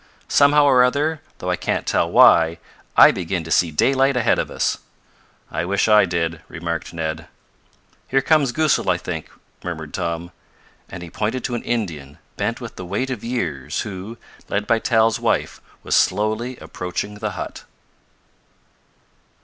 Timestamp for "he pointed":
11.03-11.43